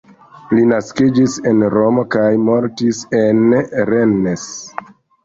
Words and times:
Li 0.59 0.61
naskiĝis 0.69 1.35
en 1.51 1.65
Romo 1.73 2.05
kaj 2.15 2.29
mortis 2.45 3.03
en 3.19 3.55
Rennes. 3.91 4.49